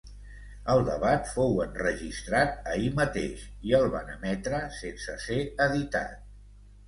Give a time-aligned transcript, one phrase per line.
[0.75, 5.39] El debat fou enregistrat ahir mateix, i el van emetre sense ser
[5.69, 6.19] editat.